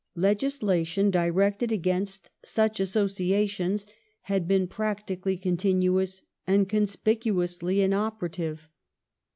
[0.15, 3.85] legis lation directed against such associations
[4.21, 8.67] had been practically con tinuous and conspicuously inoperative.